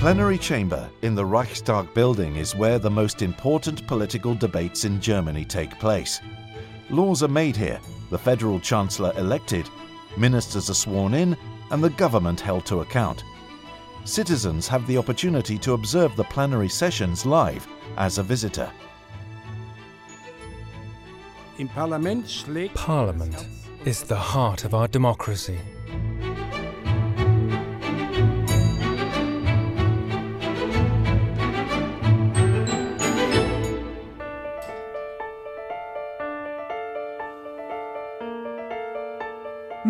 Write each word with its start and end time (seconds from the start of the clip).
plenary 0.00 0.36
chamber 0.36 0.90
in 1.00 1.14
the 1.14 1.24
Reichstag 1.24 1.94
building 1.94 2.36
is 2.36 2.54
where 2.54 2.78
the 2.78 2.90
most 2.90 3.22
important 3.22 3.86
political 3.86 4.34
debates 4.34 4.84
in 4.84 5.00
Germany 5.00 5.42
take 5.42 5.78
place. 5.78 6.20
Laws 6.90 7.22
are 7.22 7.28
made 7.28 7.56
here, 7.56 7.80
the 8.10 8.18
federal 8.18 8.60
chancellor 8.60 9.14
elected, 9.16 9.70
ministers 10.18 10.68
are 10.68 10.74
sworn 10.74 11.14
in, 11.14 11.34
and 11.70 11.82
the 11.82 11.88
government 11.90 12.40
held 12.40 12.66
to 12.66 12.80
account. 12.80 13.24
Citizens 14.04 14.68
have 14.68 14.86
the 14.86 14.98
opportunity 14.98 15.56
to 15.58 15.72
observe 15.72 16.14
the 16.14 16.24
plenary 16.24 16.68
sessions 16.68 17.24
live 17.24 17.66
as 17.96 18.18
a 18.18 18.22
visitor. 18.22 18.70
Parliament 22.74 23.46
is 23.86 24.02
the 24.02 24.16
heart 24.16 24.64
of 24.64 24.74
our 24.74 24.88
democracy. 24.88 25.58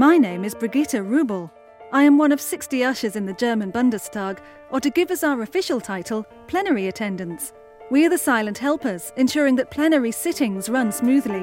My 0.00 0.16
name 0.16 0.46
is 0.46 0.54
Brigitte 0.54 1.04
Rubel. 1.04 1.50
I 1.92 2.04
am 2.04 2.16
one 2.16 2.32
of 2.32 2.40
60 2.40 2.82
ushers 2.82 3.16
in 3.16 3.26
the 3.26 3.34
German 3.34 3.70
Bundestag, 3.70 4.38
or 4.70 4.80
to 4.80 4.88
give 4.88 5.10
us 5.10 5.22
our 5.22 5.42
official 5.42 5.78
title, 5.78 6.24
plenary 6.46 6.86
attendants. 6.86 7.52
We 7.90 8.06
are 8.06 8.08
the 8.08 8.16
silent 8.16 8.56
helpers, 8.56 9.12
ensuring 9.18 9.56
that 9.56 9.70
plenary 9.70 10.10
sittings 10.10 10.70
run 10.70 10.90
smoothly. 10.90 11.42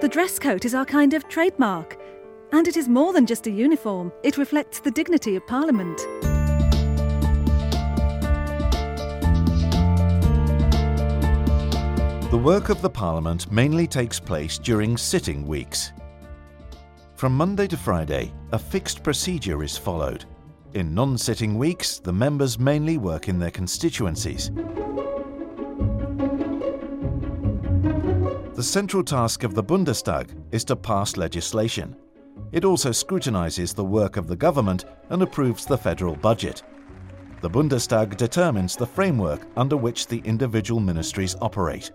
The 0.00 0.10
dress 0.10 0.40
coat 0.40 0.64
is 0.64 0.74
our 0.74 0.84
kind 0.84 1.14
of 1.14 1.28
trademark, 1.28 1.96
and 2.50 2.66
it 2.66 2.76
is 2.76 2.88
more 2.88 3.12
than 3.12 3.26
just 3.26 3.46
a 3.46 3.50
uniform, 3.52 4.10
it 4.24 4.38
reflects 4.38 4.80
the 4.80 4.90
dignity 4.90 5.36
of 5.36 5.46
Parliament. 5.46 6.04
The 12.34 12.40
work 12.40 12.68
of 12.68 12.82
the 12.82 12.90
Parliament 12.90 13.52
mainly 13.52 13.86
takes 13.86 14.18
place 14.18 14.58
during 14.58 14.96
sitting 14.96 15.46
weeks. 15.46 15.92
From 17.14 17.36
Monday 17.36 17.68
to 17.68 17.76
Friday, 17.76 18.32
a 18.50 18.58
fixed 18.58 19.04
procedure 19.04 19.62
is 19.62 19.78
followed. 19.78 20.24
In 20.72 20.92
non-sitting 20.92 21.56
weeks, 21.56 22.00
the 22.00 22.12
members 22.12 22.58
mainly 22.58 22.98
work 22.98 23.28
in 23.28 23.38
their 23.38 23.52
constituencies. 23.52 24.50
The 28.54 28.64
central 28.64 29.04
task 29.04 29.44
of 29.44 29.54
the 29.54 29.62
Bundestag 29.62 30.30
is 30.50 30.64
to 30.64 30.74
pass 30.74 31.16
legislation. 31.16 31.94
It 32.50 32.64
also 32.64 32.90
scrutinizes 32.90 33.74
the 33.74 33.84
work 33.84 34.16
of 34.16 34.26
the 34.26 34.34
government 34.34 34.86
and 35.10 35.22
approves 35.22 35.66
the 35.66 35.78
federal 35.78 36.16
budget. 36.16 36.64
The 37.42 37.50
Bundestag 37.50 38.16
determines 38.16 38.74
the 38.74 38.88
framework 38.88 39.46
under 39.56 39.76
which 39.76 40.08
the 40.08 40.20
individual 40.24 40.80
ministries 40.80 41.36
operate. 41.40 41.92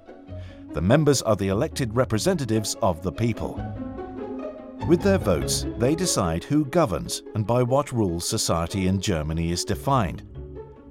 The 0.71 0.81
members 0.81 1.23
are 1.23 1.35
the 1.35 1.47
elected 1.47 1.95
representatives 1.95 2.75
of 2.83 3.01
the 3.01 3.11
people. 3.11 3.59
With 4.87 5.01
their 5.01 5.17
votes, 5.17 5.65
they 5.77 5.95
decide 5.95 6.43
who 6.43 6.65
governs 6.65 7.23
and 7.33 7.45
by 7.45 7.63
what 7.63 7.91
rules 7.91 8.27
society 8.27 8.87
in 8.87 9.01
Germany 9.01 9.51
is 9.51 9.65
defined. 9.65 10.23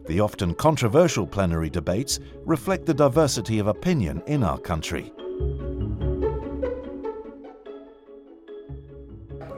The 0.07 0.21
often 0.21 0.55
controversial 0.55 1.27
plenary 1.27 1.71
debates 1.71 2.19
reflect 2.45 2.87
the 2.87 2.95
diversity 2.95 3.61
of 3.61 3.69
opinion 3.69 4.23
in 4.27 4.43
our 4.43 4.59
country. 4.59 5.13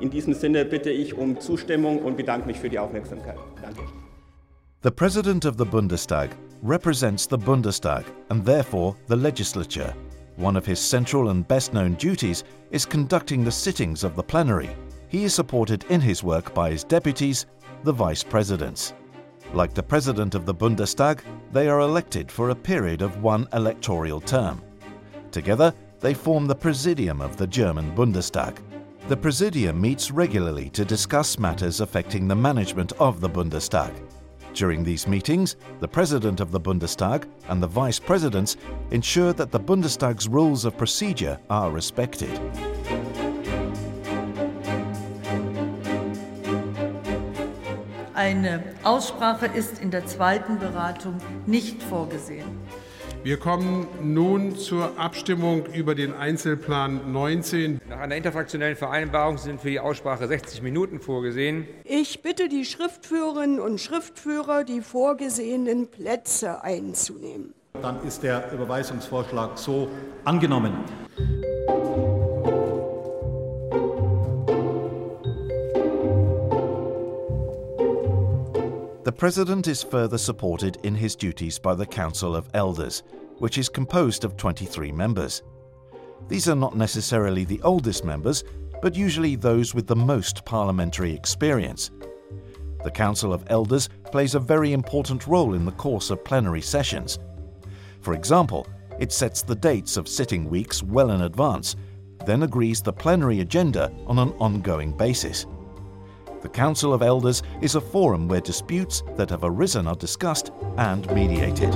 In 0.01 0.11
diesem 0.11 0.35
Sinne 0.35 0.65
bitte 0.65 0.91
ich 0.91 1.15
um 1.15 1.41
Zustimmung 1.41 1.99
und 2.01 2.17
bedanke 2.17 2.47
mich 2.47 2.59
für 2.59 2.69
die 2.69 2.79
Aufmerksamkeit. 2.79 3.39
Danke. 3.63 3.83
The 4.83 4.91
President 4.91 5.45
of 5.45 5.57
the 5.57 5.65
Bundestag 5.65 6.31
represents 6.63 7.27
the 7.27 7.39
Bundestag 7.39 8.05
and 8.31 8.45
therefore 8.45 8.97
the 9.09 9.17
legislature. 9.17 9.95
One 10.41 10.57
of 10.57 10.65
his 10.65 10.81
central 10.81 11.29
and 11.29 11.47
best 11.47 11.75
known 11.75 11.95
duties 11.97 12.45
is 12.71 12.87
conducting 12.87 13.45
the 13.45 13.53
sittings 13.53 14.03
of 14.03 14.17
the 14.17 14.23
plenary. 14.23 14.71
He 15.09 15.25
is 15.25 15.35
supported 15.35 15.85
in 15.91 16.01
his 16.01 16.25
work 16.25 16.55
by 16.55 16.71
his 16.71 16.83
deputies, 16.83 17.45
the 17.85 17.93
vice 17.93 18.25
presidents. 18.25 18.95
Like 19.53 19.75
the 19.75 19.83
president 19.83 20.35
of 20.35 20.47
the 20.47 20.55
Bundestag, 20.55 21.21
they 21.53 21.69
are 21.69 21.81
elected 21.81 22.33
for 22.33 22.49
a 22.49 22.55
period 22.55 23.03
of 23.03 23.23
one 23.23 23.49
electoral 23.53 24.19
term. 24.19 24.63
Together, 25.31 25.75
they 26.01 26.15
form 26.15 26.47
the 26.47 26.55
Presidium 26.55 27.21
of 27.21 27.37
the 27.37 27.47
German 27.47 27.95
Bundestag. 27.95 28.57
The 29.09 29.19
Presidium 29.19 29.79
meets 29.79 30.11
regularly 30.11 30.71
to 30.71 30.87
discuss 30.87 31.39
matters 31.39 31.83
affecting 31.83 32.27
the 32.27 32.35
management 32.35 32.93
of 32.93 33.21
the 33.21 33.29
Bundestag. 33.29 33.93
During 34.55 34.83
these 34.83 35.07
meetings, 35.07 35.57
the 35.81 35.89
President 35.89 36.41
of 36.41 36.51
the 36.51 36.61
Bundestag 36.61 37.25
and 37.49 37.63
the 37.63 37.67
Vice 37.67 37.99
Presidents 37.99 38.57
ensure 38.91 39.33
that 39.33 39.53
the 39.53 39.61
Bundestag's 39.61 40.29
rules 40.29 40.65
of 40.65 40.77
procedure 40.77 41.39
are 41.49 41.71
respected. 41.71 42.39
Eine 48.15 48.63
Aussprache 48.83 49.47
ist 49.47 49.81
in 49.81 49.91
der 49.91 50.05
zweiten 50.07 50.59
Beratung 50.59 51.17
nicht 51.47 51.83
vorgesehen. 51.83 52.61
Wir 53.23 53.37
kommen 53.37 53.87
nun 54.03 54.57
zur 54.57 54.99
Abstimmung 54.99 55.67
über 55.75 55.95
den 55.95 56.15
Einzelplan 56.15 57.13
19. 57.13 57.79
Nach 57.87 57.99
einer 57.99 58.17
interfraktionellen 58.17 58.77
Vereinbarung 58.77 59.37
sind 59.37 59.61
für 59.61 59.69
die 59.69 59.79
Aussprache 59.79 60.27
60 60.27 60.63
Minuten 60.63 61.01
vorgesehen. 61.01 61.67
Ich 61.85 62.23
bitte 62.23 62.49
die 62.49 62.65
Schriftführerinnen 62.65 63.61
und 63.61 63.79
Schriftführer, 63.79 64.65
die 64.65 64.81
vorgesehenen 64.81 65.89
Plätze 65.89 66.63
einzunehmen. 66.63 67.53
Dann 67.83 68.03
ist 68.07 68.23
der 68.23 68.53
Überweisungsvorschlag 68.55 69.59
so 69.59 69.91
angenommen. 70.25 70.73
The 79.03 79.13
President 79.13 79.67
is 79.67 79.83
further 79.83 80.19
supported 80.19 80.77
in 80.83 80.95
his 80.95 81.17
duties 81.17 81.59
by 81.59 81.75
the 81.75 81.87
Council 81.87 82.37
of 82.37 82.51
Elders, 82.53 83.03
which 83.39 83.57
is 83.57 83.71
composed 83.71 84.27
of 84.27 84.37
23 84.37 84.93
members. 84.93 85.43
These 86.29 86.51
are 86.51 86.55
not 86.55 86.77
necessarily 86.77 87.45
the 87.45 87.63
oldest 87.63 88.05
members, 88.05 88.45
but 88.83 88.95
usually 88.95 89.37
those 89.37 89.75
with 89.75 89.87
the 89.87 89.97
most 89.97 90.45
parliamentary 90.45 91.15
experience. 91.15 91.91
The 92.85 92.91
Council 92.91 93.33
of 93.33 93.45
Elders 93.47 93.89
plays 94.13 94.35
a 94.35 94.41
very 94.41 94.75
important 94.75 95.27
role 95.27 95.55
in 95.55 95.65
the 95.65 95.73
course 95.73 96.11
of 96.11 96.23
plenary 96.23 96.61
sessions. 96.61 97.19
For 98.03 98.13
example, 98.13 98.67
it 98.99 99.13
sets 99.13 99.41
the 99.41 99.55
dates 99.55 99.97
of 99.97 100.09
sitting 100.09 100.51
weeks 100.51 100.83
well 100.83 101.13
in 101.13 101.23
advance, 101.23 101.75
then 102.27 102.43
agrees 102.43 102.83
the 102.83 102.93
plenary 102.93 103.41
agenda 103.41 103.91
on 104.07 104.19
an 104.19 104.33
ongoing 104.33 104.93
basis. 104.93 105.47
The 106.43 106.49
Council 106.49 106.95
of 106.95 107.03
Elders 107.03 107.43
is 107.61 107.75
a 107.75 107.81
forum 107.83 108.27
where 108.27 108.41
disputes 108.41 109.03
that 109.17 109.29
have 109.29 109.45
arisen 109.45 109.87
are 109.87 109.95
discussed 109.95 110.53
and 110.79 111.07
mediated. 111.13 111.75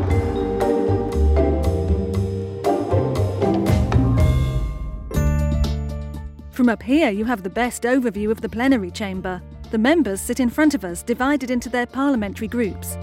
From 6.50 6.70
up 6.70 6.82
here, 6.82 7.10
you 7.10 7.26
have 7.26 7.42
the 7.42 7.50
best 7.50 7.82
overview 7.82 8.30
of 8.30 8.40
the 8.40 8.48
plenary 8.48 8.90
chamber. 8.90 9.42
The 9.70 9.76
members 9.76 10.22
sit 10.22 10.40
in 10.40 10.48
front 10.48 10.74
of 10.74 10.82
us, 10.82 11.02
divided 11.02 11.50
into 11.50 11.68
their 11.68 11.84
parliamentary 11.84 12.48
groups. 12.48 12.96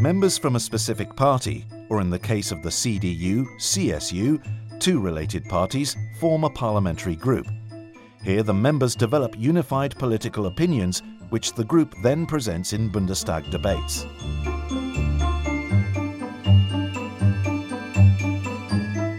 Members 0.00 0.38
from 0.38 0.56
a 0.56 0.60
specific 0.60 1.14
party 1.14 1.66
or 1.88 2.00
in 2.00 2.10
the 2.10 2.18
case 2.18 2.52
of 2.52 2.62
the 2.62 2.68
CDU, 2.68 3.46
CSU, 3.58 4.40
two 4.80 5.00
related 5.00 5.44
parties 5.46 5.96
form 6.20 6.44
a 6.44 6.50
parliamentary 6.50 7.16
group. 7.16 7.46
Here 8.22 8.42
the 8.42 8.54
members 8.54 8.94
develop 8.94 9.34
unified 9.38 9.96
political 9.98 10.46
opinions 10.46 11.02
which 11.30 11.54
the 11.54 11.64
group 11.64 11.94
then 12.02 12.26
presents 12.26 12.72
in 12.72 12.90
Bundestag 12.90 13.50
debates. 13.50 14.06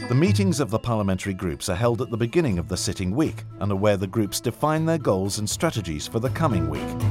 The 0.07 0.15
meetings 0.15 0.59
of 0.59 0.69
the 0.69 0.79
parliamentary 0.79 1.33
groups 1.33 1.69
are 1.69 1.75
held 1.75 2.01
at 2.01 2.09
the 2.09 2.17
beginning 2.17 2.57
of 2.59 2.67
the 2.67 2.77
sitting 2.77 3.11
week 3.11 3.43
and 3.59 3.71
are 3.71 3.75
where 3.75 3.97
the 3.97 4.07
groups 4.07 4.39
define 4.39 4.85
their 4.85 4.97
goals 4.97 5.37
and 5.39 5.49
strategies 5.49 6.07
for 6.07 6.19
the 6.19 6.29
coming 6.29 6.69
week. 6.69 7.06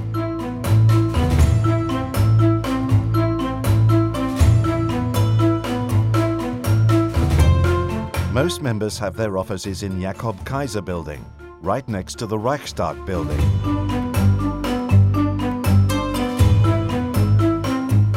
Most 8.36 8.60
members 8.60 8.98
have 8.98 9.16
their 9.16 9.38
offices 9.38 9.82
in 9.82 9.98
Jakob 9.98 10.44
Kaiser 10.44 10.82
building, 10.82 11.24
right 11.62 11.88
next 11.88 12.18
to 12.18 12.26
the 12.26 12.36
Reichstag 12.36 13.06
building. 13.06 13.40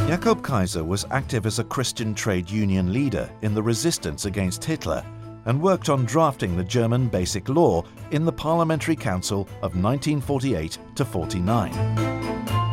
Jakob 0.09 0.43
Kaiser 0.43 0.83
was 0.83 1.05
active 1.11 1.45
as 1.45 1.59
a 1.59 1.63
Christian 1.63 2.13
trade 2.13 2.49
union 2.49 2.91
leader 2.91 3.31
in 3.43 3.53
the 3.53 3.63
resistance 3.63 4.25
against 4.25 4.61
Hitler 4.61 5.05
and 5.45 5.61
worked 5.61 5.87
on 5.87 6.03
drafting 6.03 6.57
the 6.57 6.65
German 6.65 7.07
Basic 7.07 7.47
Law 7.47 7.85
in 8.11 8.25
the 8.25 8.33
Parliamentary 8.33 8.97
Council 8.97 9.47
of 9.61 9.81
1948 9.81 10.77
to 10.95 11.05
49. 11.05 12.68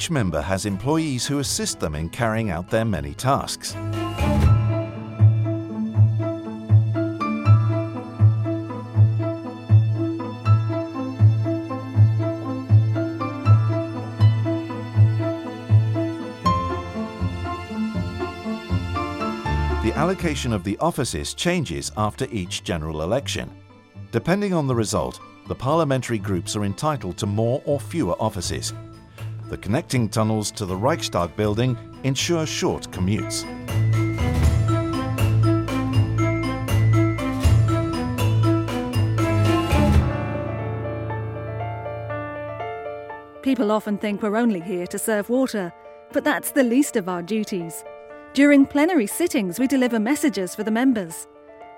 Each 0.00 0.10
member 0.10 0.40
has 0.40 0.64
employees 0.64 1.26
who 1.26 1.40
assist 1.40 1.78
them 1.78 1.94
in 1.94 2.08
carrying 2.08 2.48
out 2.48 2.70
their 2.70 2.86
many 2.86 3.12
tasks. 3.12 3.72
The 19.82 19.92
allocation 19.96 20.54
of 20.54 20.64
the 20.64 20.78
offices 20.78 21.34
changes 21.34 21.92
after 21.98 22.26
each 22.32 22.64
general 22.64 23.02
election. 23.02 23.50
Depending 24.12 24.54
on 24.54 24.66
the 24.66 24.74
result, 24.74 25.20
the 25.46 25.54
parliamentary 25.54 26.18
groups 26.18 26.56
are 26.56 26.64
entitled 26.64 27.18
to 27.18 27.26
more 27.26 27.60
or 27.66 27.78
fewer 27.78 28.14
offices. 28.18 28.72
The 29.50 29.58
connecting 29.58 30.08
tunnels 30.08 30.52
to 30.52 30.64
the 30.64 30.76
Reichstag 30.76 31.34
building 31.34 31.76
ensure 32.04 32.46
short 32.46 32.88
commutes. 32.92 33.44
People 43.42 43.72
often 43.72 43.98
think 43.98 44.22
we're 44.22 44.36
only 44.36 44.60
here 44.60 44.86
to 44.86 44.98
serve 45.00 45.28
water, 45.28 45.72
but 46.12 46.22
that's 46.22 46.52
the 46.52 46.62
least 46.62 46.94
of 46.94 47.08
our 47.08 47.20
duties. 47.20 47.84
During 48.34 48.64
plenary 48.64 49.08
sittings, 49.08 49.58
we 49.58 49.66
deliver 49.66 49.98
messages 49.98 50.54
for 50.54 50.62
the 50.62 50.70
members. 50.70 51.26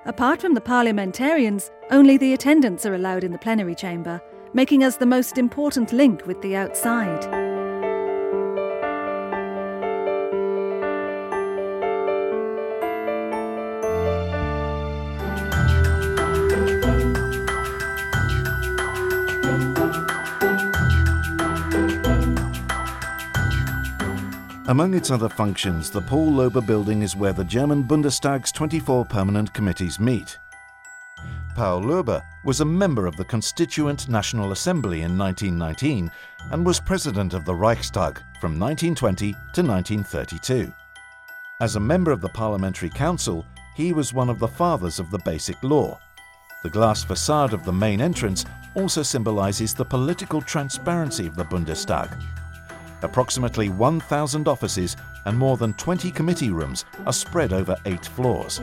Apart 0.05 0.43
from 0.43 0.53
the 0.53 0.61
parliamentarians, 0.61 1.71
only 1.91 2.19
the 2.19 2.35
attendants 2.35 2.85
are 2.85 2.97
allowed 2.97 3.25
in 3.25 3.33
the 3.33 3.39
plenary 3.39 3.75
chamber, 3.75 4.21
making 4.53 4.85
us 4.85 4.97
the 4.97 5.07
most 5.07 5.39
important 5.39 5.95
link 5.95 6.27
with 6.27 6.43
the 6.43 6.55
outside. 6.55 7.52
Among 24.69 24.95
its 24.95 25.11
other 25.11 25.29
functions, 25.29 25.91
the 25.91 26.01
Paul 26.01 26.31
Löbe 26.31 26.65
building 26.65 27.03
is 27.03 27.17
where 27.17 27.33
the 27.33 27.43
German 27.43 27.83
Bundestag's 27.83 28.53
24 28.53 29.05
permanent 29.07 29.53
committees 29.53 29.99
meet. 29.99 30.39
Paul 31.57 31.83
Löbe 31.83 32.23
was 32.45 32.61
a 32.61 32.65
member 32.65 33.09
of 33.09 33.17
the 33.17 33.25
Constituent 33.25 34.09
National 34.09 34.53
Assembly 34.53 35.03
in 35.03 35.19
1919 35.19 36.09
and 36.53 36.65
was 36.65 36.79
president 36.79 37.35
of 37.35 37.45
the 37.45 37.55
Reichstag 37.55 38.21
from 38.41 38.57
1920 38.57 39.33
to 39.33 39.63
1932. 39.63 40.73
As 41.61 41.75
a 41.75 41.81
member 41.81 42.13
of 42.13 42.21
the 42.21 42.29
Parliamentary 42.29 42.91
Council, 42.91 43.45
he 43.75 43.93
was 43.93 44.15
one 44.15 44.31
of 44.31 44.39
the 44.39 44.47
fathers 44.47 45.01
of 45.01 45.11
the 45.11 45.19
Basic 45.25 45.61
Law. 45.65 45.99
The 46.63 46.71
glass 46.71 47.03
facade 47.03 47.53
of 47.53 47.65
the 47.65 47.73
main 47.73 48.01
entrance 48.01 48.45
also 48.77 49.03
symbolizes 49.03 49.75
the 49.75 49.85
political 49.85 50.41
transparency 50.41 51.27
of 51.27 51.35
the 51.35 51.45
Bundestag. 51.47 52.17
Approximately 53.03 53.69
1,000 53.69 54.49
offices 54.49 54.97
and 55.25 55.37
more 55.37 55.57
than 55.57 55.75
20 55.75 56.11
committee 56.11 56.51
rooms 56.51 56.85
are 57.07 57.13
spread 57.13 57.53
over 57.53 57.77
eight 57.87 58.07
floors. 58.07 58.61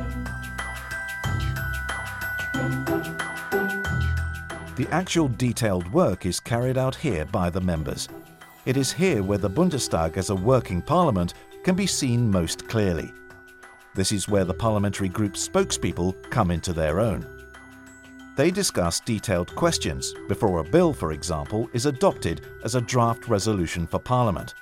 The 4.76 4.88
actual 4.92 5.28
detailed 5.28 5.92
work 5.92 6.26
is 6.26 6.40
carried 6.40 6.78
out 6.78 6.96
here 6.96 7.26
by 7.26 7.50
the 7.50 7.60
members. 7.60 8.08
It 8.66 8.78
is 8.78 8.94
here 8.94 9.24
where 9.24 9.38
the 9.38 9.50
Bundestag 9.50 10.16
as 10.16 10.30
a 10.30 10.36
working 10.36 10.82
parliament 10.82 11.34
can 11.64 11.76
be 11.76 11.88
seen 11.88 12.32
most 12.32 12.68
clearly. 12.68 13.12
This 13.96 14.12
is 14.12 14.30
where 14.30 14.46
the 14.46 14.54
parliamentary 14.54 15.10
group 15.10 15.34
spokespeople 15.34 16.30
come 16.30 16.52
into 16.52 16.72
their 16.72 17.02
own. 17.02 17.39
They 18.40 18.52
discuss 18.52 19.02
detailed 19.02 19.54
questions 19.54 20.16
before 20.30 20.60
a 20.60 20.64
bill, 20.64 20.94
for 20.94 21.12
example, 21.12 21.70
is 21.74 21.88
adopted 21.88 22.40
as 22.64 22.76
a 22.76 22.80
draft 22.80 23.28
resolution 23.28 23.86
for 23.86 24.00
Parliament. 24.00 24.54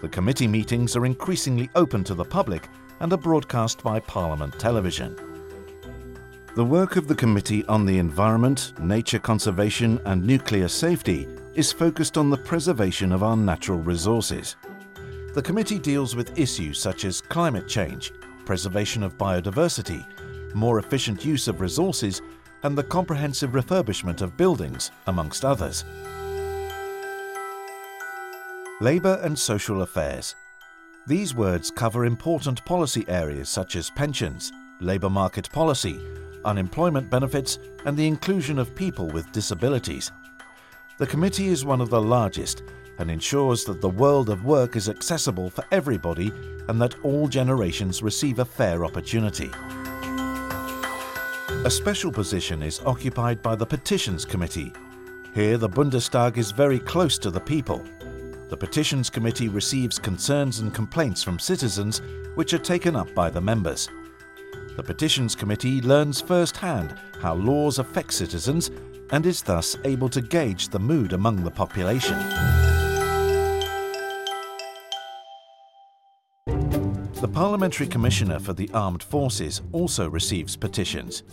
The 0.00 0.08
committee 0.08 0.48
meetings 0.48 0.96
are 0.96 1.06
increasingly 1.06 1.70
open 1.76 2.02
to 2.02 2.14
the 2.14 2.24
public 2.24 2.66
and 2.98 3.12
are 3.12 3.16
broadcast 3.16 3.84
by 3.84 4.00
Parliament 4.00 4.58
television. 4.58 5.14
The 6.56 6.64
work 6.64 6.96
of 6.96 7.06
the 7.06 7.14
Committee 7.14 7.64
on 7.66 7.86
the 7.86 7.98
Environment, 7.98 8.72
Nature 8.80 9.20
Conservation 9.20 10.00
and 10.04 10.26
Nuclear 10.26 10.66
Safety 10.66 11.28
is 11.54 11.70
focused 11.70 12.18
on 12.18 12.30
the 12.30 12.36
preservation 12.36 13.12
of 13.12 13.22
our 13.22 13.36
natural 13.36 13.78
resources. 13.78 14.56
The 15.34 15.42
committee 15.42 15.78
deals 15.78 16.16
with 16.16 16.36
issues 16.36 16.80
such 16.80 17.04
as 17.04 17.20
climate 17.20 17.68
change, 17.68 18.12
preservation 18.44 19.04
of 19.04 19.16
biodiversity, 19.16 20.04
more 20.52 20.80
efficient 20.80 21.24
use 21.24 21.46
of 21.46 21.60
resources 21.60 22.22
and 22.62 22.76
the 22.76 22.82
comprehensive 22.82 23.50
refurbishment 23.50 24.22
of 24.22 24.36
buildings, 24.36 24.90
amongst 25.06 25.44
others. 25.44 25.84
Labour 28.80 29.18
and 29.22 29.38
social 29.38 29.82
affairs. 29.82 30.36
These 31.06 31.34
words 31.34 31.70
cover 31.70 32.04
important 32.04 32.64
policy 32.64 33.04
areas 33.08 33.48
such 33.48 33.76
as 33.76 33.90
pensions, 33.90 34.52
labour 34.80 35.10
market 35.10 35.50
policy, 35.50 36.00
unemployment 36.44 37.10
benefits 37.10 37.58
and 37.86 37.96
the 37.96 38.06
inclusion 38.06 38.58
of 38.58 38.74
people 38.74 39.08
with 39.08 39.32
disabilities. 39.32 40.12
The 40.98 41.06
committee 41.06 41.48
is 41.48 41.64
one 41.64 41.80
of 41.80 41.90
the 41.90 42.00
largest 42.00 42.62
and 42.98 43.10
ensures 43.10 43.64
that 43.64 43.80
the 43.80 43.88
world 43.88 44.28
of 44.28 44.44
work 44.44 44.76
is 44.76 44.88
accessible 44.88 45.50
for 45.50 45.64
everybody 45.70 46.32
and 46.68 46.80
that 46.80 46.98
all 47.04 47.28
generations 47.28 48.02
receive 48.02 48.38
a 48.38 48.44
fair 48.44 48.84
opportunity. 48.84 49.50
A 51.64 51.70
special 51.70 52.12
position 52.12 52.62
is 52.62 52.80
occupied 52.86 53.42
by 53.42 53.56
the 53.56 53.66
Petitions 53.66 54.24
Committee. 54.24 54.72
Here, 55.34 55.58
the 55.58 55.68
Bundestag 55.68 56.36
is 56.38 56.52
very 56.52 56.78
close 56.78 57.18
to 57.18 57.32
the 57.32 57.40
people. 57.40 57.84
The 58.48 58.56
Petitions 58.56 59.10
Committee 59.10 59.48
receives 59.48 59.98
concerns 59.98 60.60
and 60.60 60.72
complaints 60.72 61.24
from 61.24 61.40
citizens, 61.40 62.00
which 62.36 62.54
are 62.54 62.58
taken 62.58 62.94
up 62.94 63.12
by 63.12 63.28
the 63.28 63.40
members. 63.40 63.88
The 64.76 64.84
Petitions 64.84 65.34
Committee 65.34 65.82
learns 65.82 66.20
firsthand 66.20 66.94
how 67.20 67.34
laws 67.34 67.80
affect 67.80 68.12
citizens 68.14 68.70
and 69.10 69.26
is 69.26 69.42
thus 69.42 69.76
able 69.84 70.08
to 70.10 70.20
gauge 70.20 70.68
the 70.68 70.78
mood 70.78 71.12
among 71.12 71.42
the 71.42 71.50
population. 71.50 72.18
The 77.20 77.28
Parliamentary 77.32 77.88
Commissioner 77.88 78.38
for 78.38 78.52
the 78.52 78.70
Armed 78.72 79.02
Forces 79.02 79.60
also 79.72 80.08
receives 80.08 80.54
petitions. 80.56 81.24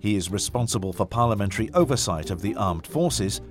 He 0.00 0.16
is 0.16 0.30
responsible 0.30 0.94
for 0.94 1.04
parliamentary 1.04 1.70
oversight 1.74 2.30
of 2.30 2.40
the 2.40 2.56
armed 2.56 2.86
forces, 2.86 3.42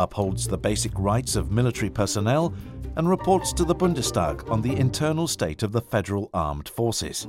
upholds 0.00 0.48
the 0.48 0.58
basic 0.58 0.90
rights 0.98 1.36
of 1.36 1.52
military 1.52 1.90
personnel, 1.90 2.52
and 2.96 3.08
reports 3.08 3.52
to 3.52 3.64
the 3.64 3.74
Bundestag 3.74 4.50
on 4.50 4.60
the 4.60 4.74
internal 4.76 5.28
state 5.28 5.62
of 5.62 5.70
the 5.70 5.80
federal 5.80 6.28
armed 6.34 6.68
forces. 6.68 7.28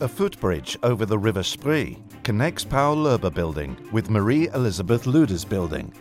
A 0.00 0.06
footbridge 0.06 0.78
over 0.84 1.04
the 1.04 1.18
River 1.18 1.42
Spree 1.42 1.98
connects 2.22 2.64
Paul 2.64 2.98
Löbe 2.98 3.34
building 3.34 3.76
with 3.90 4.10
Marie 4.10 4.46
Elizabeth 4.50 5.04
Luders 5.06 5.46
building 5.46 5.92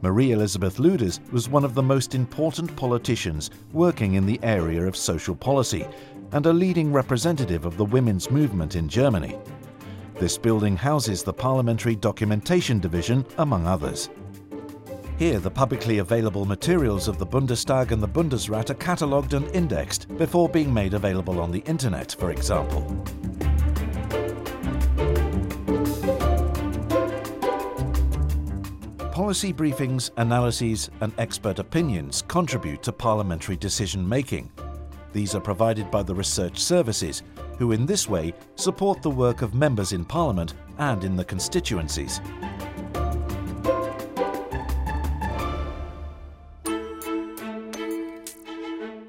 Marie 0.00 0.30
Elizabeth 0.30 0.76
Luders 0.76 1.20
was 1.32 1.48
one 1.48 1.64
of 1.64 1.74
the 1.74 1.82
most 1.82 2.14
important 2.14 2.74
politicians 2.76 3.50
working 3.72 4.14
in 4.14 4.26
the 4.26 4.38
area 4.44 4.86
of 4.86 4.96
social 4.96 5.34
policy 5.34 5.86
and 6.32 6.46
a 6.46 6.52
leading 6.52 6.92
representative 6.92 7.64
of 7.64 7.76
the 7.76 7.84
women's 7.84 8.30
movement 8.30 8.76
in 8.76 8.88
Germany. 8.88 9.36
This 10.14 10.38
building 10.38 10.76
houses 10.76 11.24
the 11.24 11.32
Parliamentary 11.32 11.96
Documentation 11.96 12.78
Division, 12.78 13.26
among 13.38 13.66
others. 13.66 14.08
Here, 15.18 15.40
the 15.40 15.50
publicly 15.50 15.98
available 15.98 16.44
materials 16.44 17.08
of 17.08 17.18
the 17.18 17.26
Bundestag 17.26 17.90
and 17.90 18.00
the 18.00 18.06
Bundesrat 18.06 18.70
are 18.70 18.74
catalogued 18.74 19.34
and 19.34 19.52
indexed 19.52 20.16
before 20.16 20.48
being 20.48 20.72
made 20.72 20.94
available 20.94 21.40
on 21.40 21.50
the 21.50 21.64
internet, 21.66 22.14
for 22.16 22.30
example. 22.30 23.04
Policy 29.18 29.52
briefings, 29.52 30.12
analyses 30.16 30.90
and 31.00 31.12
expert 31.18 31.58
opinions 31.58 32.22
contribute 32.28 32.84
to 32.84 32.92
parliamentary 32.92 33.56
decision-making. 33.56 34.48
These 35.12 35.34
are 35.34 35.40
provided 35.40 35.90
by 35.90 36.04
the 36.04 36.14
research 36.14 36.60
services, 36.60 37.24
who 37.58 37.72
in 37.72 37.84
this 37.84 38.08
way 38.08 38.32
support 38.54 39.02
the 39.02 39.10
work 39.10 39.42
of 39.42 39.54
members 39.56 39.92
in 39.92 40.04
Parliament 40.04 40.54
and 40.78 41.02
in 41.02 41.16
the 41.16 41.24
constituencies. 41.24 42.20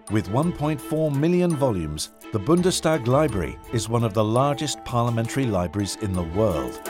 With 0.09 0.27
1.4 0.29 1.15
million 1.15 1.55
volumes, 1.55 2.13
the 2.31 2.39
Bundestag 2.39 3.05
Library 3.05 3.59
is 3.73 3.87
one 3.87 4.03
of 4.03 4.15
the 4.15 4.23
largest 4.23 4.83
parliamentary 4.85 5.45
libraries 5.45 5.97
in 6.01 6.13
the 6.13 6.23
world. 6.23 6.88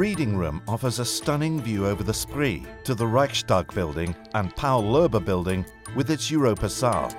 Reading 0.00 0.34
room 0.34 0.62
offers 0.66 0.98
a 0.98 1.04
stunning 1.04 1.60
view 1.60 1.86
over 1.86 2.02
the 2.02 2.14
Spree 2.14 2.64
to 2.84 2.94
the 2.94 3.06
Reichstag 3.06 3.74
building 3.74 4.16
and 4.32 4.56
Paul 4.56 4.82
Löbe 4.82 5.22
building 5.22 5.62
with 5.94 6.08
its 6.10 6.30
Europa 6.30 6.70
Saal. 6.70 7.10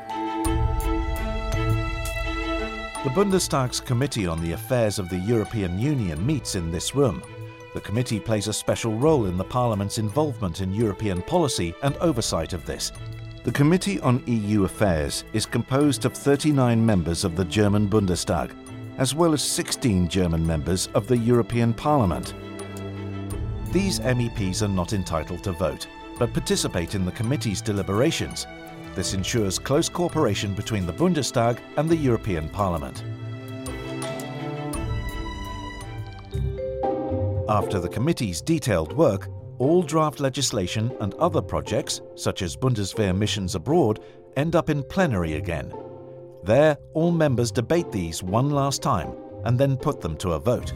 The 3.03 3.11
Bundestag's 3.13 3.79
Committee 3.79 4.25
on 4.25 4.41
the 4.41 4.53
Affairs 4.53 4.97
of 4.97 5.09
the 5.09 5.19
European 5.19 5.77
Union 5.77 6.25
meets 6.25 6.55
in 6.55 6.71
this 6.71 6.95
room 6.95 7.21
the 7.75 7.81
committee 7.81 8.19
plays 8.19 8.47
a 8.47 8.53
special 8.53 8.97
role 8.97 9.27
in 9.27 9.37
the 9.37 9.43
Parliament's 9.43 9.99
involvement 9.99 10.61
in 10.61 10.73
European 10.73 11.21
policy 11.21 11.75
and 11.83 11.95
oversight 11.97 12.53
of 12.53 12.65
this. 12.65 12.91
The 13.43 13.51
Committee 13.51 13.99
on 13.99 14.23
EU 14.25 14.63
Affairs 14.63 15.23
is 15.33 15.45
composed 15.45 16.05
of 16.05 16.13
39 16.13 16.83
members 16.83 17.25
of 17.25 17.35
the 17.35 17.45
German 17.45 17.87
Bundestag, 17.87 18.55
as 18.97 19.13
well 19.13 19.33
as 19.33 19.43
16 19.43 20.07
German 20.07 20.43
members 20.43 20.87
of 20.95 21.05
the 21.05 21.17
European 21.17 21.75
Parliament. 21.75 22.33
These 23.71 24.01
MEPs 24.01 24.61
are 24.63 24.67
not 24.67 24.91
entitled 24.91 25.43
to 25.45 25.53
vote, 25.53 25.87
but 26.19 26.33
participate 26.33 26.93
in 26.93 27.05
the 27.05 27.11
committee's 27.13 27.61
deliberations. 27.61 28.45
This 28.95 29.13
ensures 29.13 29.57
close 29.57 29.87
cooperation 29.87 30.53
between 30.53 30.85
the 30.85 30.91
Bundestag 30.91 31.59
and 31.77 31.87
the 31.87 31.95
European 31.95 32.49
Parliament. 32.49 33.01
After 37.47 37.79
the 37.79 37.87
committee's 37.87 38.41
detailed 38.41 38.91
work, 38.91 39.29
all 39.57 39.81
draft 39.83 40.19
legislation 40.19 40.91
and 40.99 41.13
other 41.13 41.41
projects, 41.41 42.01
such 42.15 42.41
as 42.41 42.57
Bundeswehr 42.57 43.15
missions 43.15 43.55
abroad, 43.55 44.01
end 44.35 44.55
up 44.55 44.69
in 44.69 44.83
plenary 44.83 45.35
again. 45.35 45.73
There, 46.43 46.75
all 46.93 47.11
members 47.11 47.51
debate 47.51 47.89
these 47.89 48.21
one 48.21 48.49
last 48.49 48.81
time 48.81 49.13
and 49.45 49.57
then 49.57 49.77
put 49.77 50.01
them 50.01 50.17
to 50.17 50.33
a 50.33 50.39
vote. 50.39 50.73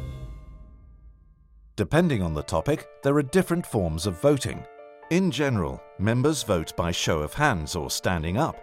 Depending 1.76 2.22
on 2.22 2.34
the 2.34 2.42
topic, 2.42 2.88
there 3.04 3.18
are 3.18 3.22
different 3.22 3.68
forms 3.68 4.06
of 4.06 4.22
voting. 4.22 4.66
In 5.10 5.30
general, 5.30 5.84
members 6.00 6.42
vote 6.42 6.74
by 6.78 6.90
show 6.90 7.20
of 7.20 7.34
hands 7.34 7.76
or 7.76 7.90
standing 7.90 8.38
up. 8.38 8.56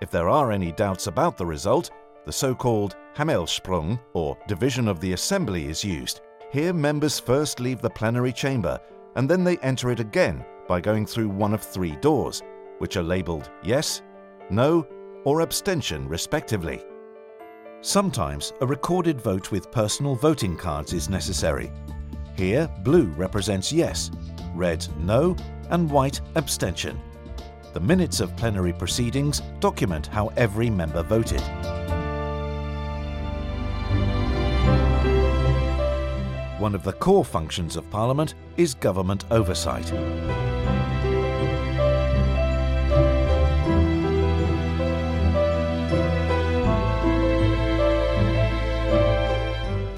If 0.00 0.12
there 0.12 0.28
are 0.28 0.52
any 0.52 0.70
doubts 0.70 1.08
about 1.08 1.36
the 1.36 1.44
result, 1.44 1.90
the 2.24 2.32
so-called 2.32 2.94
Hammelsprung, 3.16 3.98
or 4.12 4.38
division 4.46 4.86
of 4.86 5.00
the 5.00 5.12
assembly, 5.12 5.66
is 5.66 5.82
used. 5.82 6.20
Here, 6.52 6.72
members 6.72 7.18
first 7.18 7.58
leave 7.58 7.80
the 7.80 7.90
plenary 7.90 8.32
chamber 8.32 8.78
and 9.16 9.28
then 9.28 9.42
they 9.42 9.56
enter 9.58 9.90
it 9.90 9.98
again 9.98 10.44
by 10.68 10.80
going 10.80 11.04
through 11.04 11.30
one 11.30 11.54
of 11.54 11.62
three 11.62 11.96
doors, 11.96 12.42
which 12.78 12.96
are 12.96 13.02
labelled 13.02 13.50
yes, 13.64 14.02
no, 14.50 14.86
or 15.24 15.40
abstention, 15.40 16.08
respectively. 16.08 16.80
Sometimes 17.80 18.52
a 18.60 18.66
recorded 18.66 19.20
vote 19.20 19.50
with 19.50 19.72
personal 19.72 20.14
voting 20.14 20.56
cards 20.56 20.92
is 20.92 21.08
necessary. 21.08 21.72
Here, 22.36 22.68
blue 22.82 23.06
represents 23.16 23.72
yes, 23.72 24.10
red 24.54 24.86
no, 24.98 25.36
and 25.70 25.90
white 25.90 26.20
abstention. 26.34 27.00
The 27.72 27.80
minutes 27.80 28.20
of 28.20 28.36
plenary 28.36 28.72
proceedings 28.72 29.40
document 29.60 30.06
how 30.06 30.28
every 30.36 30.68
member 30.68 31.02
voted. 31.02 31.40
One 36.58 36.74
of 36.74 36.84
the 36.84 36.92
core 36.92 37.24
functions 37.24 37.76
of 37.76 37.90
Parliament 37.90 38.34
is 38.56 38.74
government 38.74 39.24
oversight. 39.30 39.90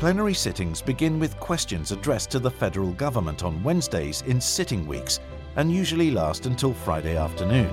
Plenary 0.04 0.34
sittings 0.34 0.82
begin 0.82 1.18
with 1.18 1.34
questions 1.40 1.90
addressed 1.90 2.30
to 2.30 2.38
the 2.38 2.50
federal 2.50 2.92
government 2.92 3.42
on 3.42 3.62
Wednesdays 3.62 4.22
in 4.26 4.38
sitting 4.38 4.86
weeks 4.86 5.18
and 5.56 5.72
usually 5.72 6.10
last 6.10 6.44
until 6.44 6.74
Friday 6.74 7.16
afternoon. 7.16 7.70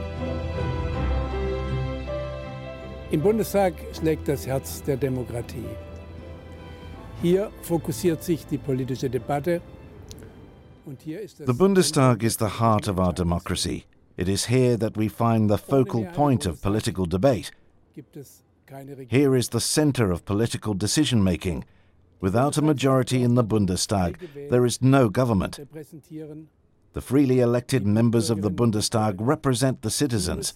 Im 3.11 3.19
Bundestag 3.19 3.73
schlägt 3.91 4.29
das 4.29 4.47
Herz 4.47 4.81
der 4.81 4.95
Demokratie. 4.95 5.75
Hier 7.21 7.51
fokussiert 7.63 8.23
sich 8.23 8.45
die 8.47 8.57
politische 8.57 9.09
Debatte. 9.09 9.61
The 11.45 11.53
Bundestag 11.53 12.23
is 12.23 12.37
the 12.37 12.61
heart 12.61 12.87
of 12.87 12.97
our 12.97 13.11
democracy. 13.11 13.83
It 14.15 14.29
is 14.29 14.45
here 14.45 14.77
that 14.77 14.95
we 14.95 15.09
find 15.09 15.49
the 15.49 15.57
focal 15.57 16.05
point 16.05 16.45
of 16.45 16.61
political 16.61 17.05
debate. 17.05 17.51
Here 19.09 19.35
is 19.35 19.49
the 19.49 19.59
center 19.59 20.13
of 20.13 20.23
political 20.23 20.73
decision 20.73 21.21
making. 21.21 21.65
Without 22.21 22.57
a 22.57 22.61
majority 22.61 23.23
in 23.23 23.35
the 23.35 23.43
Bundestag, 23.43 24.49
there 24.49 24.65
is 24.65 24.81
no 24.81 25.09
government. 25.09 25.59
The 26.93 27.01
freely 27.01 27.39
elected 27.39 27.87
members 27.87 28.29
of 28.29 28.41
the 28.41 28.51
Bundestag 28.51 29.15
represent 29.19 29.81
the 29.81 29.89
citizens. 29.89 30.53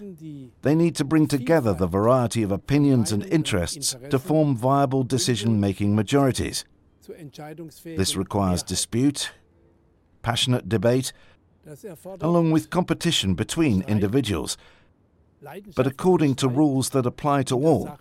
They 0.61 0.75
need 0.75 0.95
to 0.97 1.05
bring 1.05 1.27
together 1.27 1.73
the 1.73 1.87
variety 1.87 2.43
of 2.43 2.51
opinions 2.51 3.11
and 3.11 3.25
interests 3.25 3.95
to 4.09 4.19
form 4.19 4.55
viable 4.55 5.03
decision-making 5.03 5.95
majorities. 5.95 6.65
This 7.83 8.15
requires 8.15 8.63
dispute, 8.63 9.31
passionate 10.21 10.67
debate, 10.67 11.13
along 12.21 12.51
with 12.51 12.69
competition 12.69 13.33
between 13.33 13.81
individuals, 13.83 14.57
but 15.75 15.87
according 15.87 16.35
to 16.35 16.47
rules 16.47 16.89
that 16.89 17.05
apply 17.05 17.43
to 17.43 17.55
all. 17.55 17.97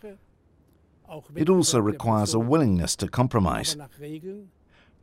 It 1.35 1.49
also 1.49 1.81
requires 1.81 2.35
a 2.35 2.39
willingness 2.39 2.97
to 2.97 3.09
compromise. 3.09 3.77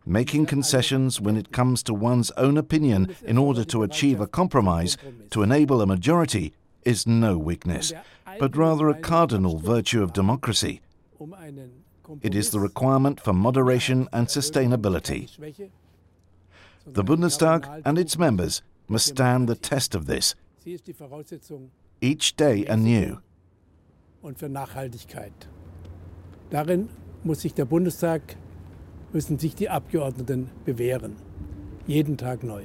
Making 0.05 0.45
concessions 0.47 1.21
when 1.21 1.37
it 1.37 1.51
comes 1.51 1.83
to 1.83 1.93
one's 1.93 2.31
own 2.31 2.57
opinion 2.57 3.15
in 3.23 3.37
order 3.37 3.63
to 3.65 3.83
achieve 3.83 4.19
a 4.19 4.27
compromise 4.27 4.97
to 5.29 5.43
enable 5.43 5.81
a 5.81 5.85
majority 5.85 6.53
is 6.83 7.05
no 7.05 7.37
weakness, 7.37 7.93
but 8.39 8.57
rather 8.57 8.89
a 8.89 8.99
cardinal 8.99 9.57
virtue 9.59 10.01
of 10.01 10.13
democracy. 10.13 10.81
It 12.21 12.33
is 12.33 12.49
the 12.49 12.59
requirement 12.59 13.19
for 13.19 13.33
moderation 13.33 14.07
and 14.11 14.27
sustainability. 14.27 15.29
The 16.87 17.03
Bundestag 17.03 17.81
and 17.85 17.99
its 17.99 18.17
members 18.17 18.63
must 18.87 19.05
stand 19.07 19.47
the 19.47 19.55
test 19.55 19.93
of 19.93 20.07
this, 20.07 20.33
each 22.01 22.35
day 22.35 22.65
anew. 22.65 23.21
Darin 26.51 26.89
muss 27.23 27.41
sich 27.41 27.53
der 27.53 27.63
Bundestag 27.65 28.21
müssen 29.13 29.39
sich 29.39 29.55
die 29.55 29.69
Abgeordneten 29.69 30.49
bewähren. 30.65 31.15
Jeden 31.87 32.17
Tag 32.17 32.43
neu. 32.43 32.63